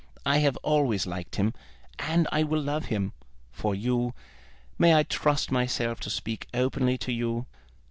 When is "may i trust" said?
4.79-5.51